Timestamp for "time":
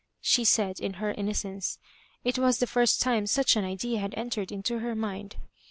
3.01-3.27